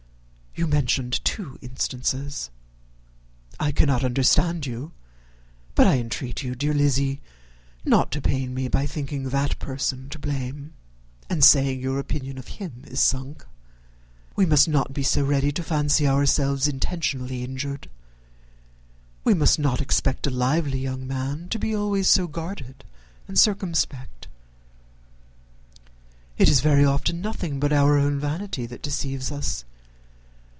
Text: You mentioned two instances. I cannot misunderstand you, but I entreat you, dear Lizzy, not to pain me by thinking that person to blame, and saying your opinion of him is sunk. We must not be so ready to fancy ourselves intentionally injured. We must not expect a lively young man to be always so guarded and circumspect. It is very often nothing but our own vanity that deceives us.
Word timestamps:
You 0.53 0.67
mentioned 0.67 1.23
two 1.23 1.57
instances. 1.61 2.49
I 3.57 3.71
cannot 3.71 4.01
misunderstand 4.01 4.65
you, 4.65 4.91
but 5.75 5.87
I 5.87 5.97
entreat 5.97 6.43
you, 6.43 6.55
dear 6.55 6.73
Lizzy, 6.73 7.21
not 7.85 8.11
to 8.11 8.21
pain 8.21 8.53
me 8.53 8.67
by 8.67 8.85
thinking 8.85 9.23
that 9.29 9.57
person 9.59 10.09
to 10.09 10.19
blame, 10.19 10.73
and 11.29 11.41
saying 11.41 11.79
your 11.79 11.99
opinion 11.99 12.37
of 12.37 12.49
him 12.49 12.83
is 12.85 12.99
sunk. 12.99 13.45
We 14.35 14.45
must 14.45 14.67
not 14.67 14.91
be 14.93 15.03
so 15.03 15.23
ready 15.23 15.53
to 15.53 15.63
fancy 15.63 16.05
ourselves 16.05 16.67
intentionally 16.67 17.45
injured. 17.45 17.89
We 19.23 19.33
must 19.33 19.57
not 19.57 19.79
expect 19.79 20.27
a 20.27 20.31
lively 20.31 20.79
young 20.79 21.07
man 21.07 21.47
to 21.49 21.59
be 21.59 21.73
always 21.73 22.09
so 22.09 22.27
guarded 22.27 22.83
and 23.25 23.39
circumspect. 23.39 24.27
It 26.37 26.49
is 26.49 26.59
very 26.59 26.83
often 26.83 27.21
nothing 27.21 27.57
but 27.57 27.71
our 27.71 27.97
own 27.97 28.19
vanity 28.19 28.65
that 28.65 28.81
deceives 28.83 29.31
us. 29.31 29.63